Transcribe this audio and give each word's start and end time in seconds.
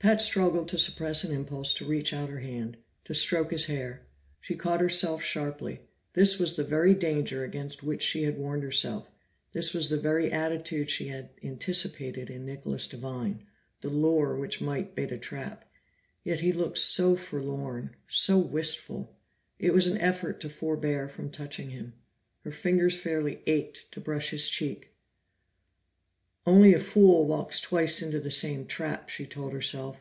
Pat 0.00 0.22
struggled 0.22 0.68
to 0.68 0.78
suppress 0.78 1.24
an 1.24 1.34
impulse 1.34 1.74
to 1.74 1.84
reach 1.84 2.12
out 2.12 2.28
her 2.28 2.38
hand, 2.38 2.76
to 3.02 3.12
stroke 3.16 3.50
his 3.50 3.64
hair. 3.64 4.02
She 4.40 4.54
caught 4.54 4.80
herself 4.80 5.24
sharply; 5.24 5.80
this 6.12 6.38
was 6.38 6.54
the 6.54 6.62
very 6.62 6.94
danger 6.94 7.42
against 7.42 7.82
which 7.82 8.00
she 8.00 8.22
had 8.22 8.38
warned 8.38 8.62
herself 8.62 9.10
this 9.52 9.74
was 9.74 9.88
the 9.90 9.96
very 10.00 10.30
attitude 10.30 10.88
she 10.88 11.08
had 11.08 11.30
anticipated 11.42 12.30
in 12.30 12.46
Nicholas 12.46 12.86
Devine, 12.86 13.44
the 13.80 13.90
lure 13.90 14.36
which 14.36 14.60
might 14.60 14.94
bait 14.94 15.10
a 15.10 15.18
trap. 15.18 15.68
Yet 16.22 16.38
he 16.40 16.52
looked 16.52 16.78
so 16.78 17.16
forlorn, 17.16 17.96
so 18.06 18.38
wistful! 18.38 19.16
It 19.58 19.74
was 19.74 19.88
an 19.88 19.98
effort 19.98 20.38
to 20.42 20.48
forbear 20.48 21.08
from 21.08 21.28
touching 21.28 21.70
him; 21.70 21.94
her 22.44 22.52
fingers 22.52 22.96
fairly 22.96 23.40
ached 23.48 23.90
to 23.90 24.00
brush 24.00 24.30
his 24.30 24.48
cheek. 24.48 24.94
"Only 26.46 26.72
a 26.72 26.78
fool 26.78 27.26
walks 27.26 27.60
twice 27.60 28.00
into 28.00 28.20
the 28.20 28.30
same 28.30 28.64
trap," 28.64 29.10
she 29.10 29.26
told 29.26 29.52
herself. 29.52 29.98